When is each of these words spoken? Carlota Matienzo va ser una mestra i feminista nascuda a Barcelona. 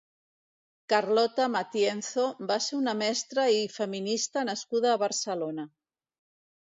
Carlota 0.93 1.45
Matienzo 1.55 2.25
va 2.51 2.57
ser 2.69 2.75
una 2.79 2.95
mestra 3.03 3.47
i 3.59 3.63
feminista 3.77 4.45
nascuda 4.51 4.93
a 4.95 5.01
Barcelona. 5.05 5.67